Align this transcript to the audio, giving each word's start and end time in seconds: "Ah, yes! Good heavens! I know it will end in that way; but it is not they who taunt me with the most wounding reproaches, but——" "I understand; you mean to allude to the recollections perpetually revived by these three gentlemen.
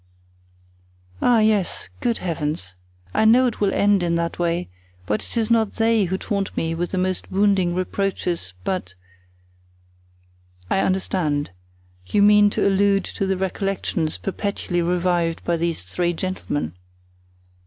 "Ah, 1.21 1.41
yes! 1.41 1.87
Good 1.99 2.17
heavens! 2.17 2.73
I 3.13 3.23
know 3.23 3.45
it 3.45 3.61
will 3.61 3.71
end 3.71 4.01
in 4.01 4.15
that 4.15 4.39
way; 4.39 4.67
but 5.05 5.23
it 5.23 5.37
is 5.37 5.51
not 5.51 5.73
they 5.73 6.05
who 6.05 6.17
taunt 6.17 6.57
me 6.57 6.73
with 6.73 6.89
the 6.89 6.97
most 6.97 7.31
wounding 7.31 7.75
reproaches, 7.75 8.55
but——" 8.63 8.95
"I 10.71 10.79
understand; 10.79 11.51
you 12.07 12.23
mean 12.23 12.49
to 12.49 12.67
allude 12.67 13.03
to 13.03 13.27
the 13.27 13.37
recollections 13.37 14.17
perpetually 14.17 14.81
revived 14.81 15.45
by 15.45 15.55
these 15.55 15.83
three 15.83 16.13
gentlemen. 16.13 16.73